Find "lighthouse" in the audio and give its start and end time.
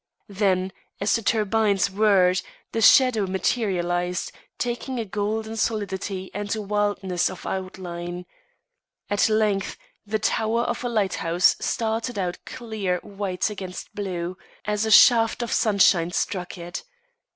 10.89-11.55